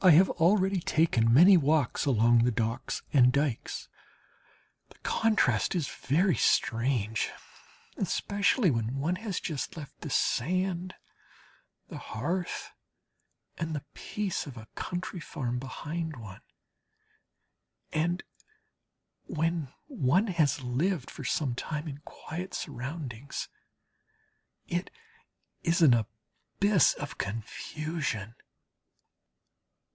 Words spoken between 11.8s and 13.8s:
the hearth, and